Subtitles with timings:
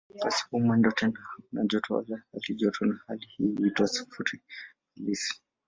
[0.21, 4.41] Pasipo mwendo tena hakuna joto wala halijoto na hali hii huitwa "sifuri
[4.95, 5.41] halisi".